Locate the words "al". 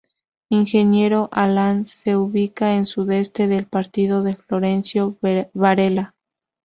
2.75-2.87